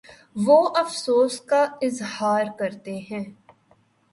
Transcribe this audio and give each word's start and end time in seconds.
وہ 0.35 0.57
افسوس 0.75 1.39
کا 1.41 1.61
اظہارکرتے 1.81 2.97
ہیں 3.11 3.23